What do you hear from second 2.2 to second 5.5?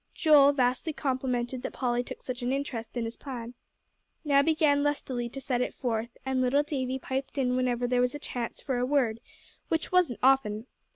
such an interest in his plan, now began lustily to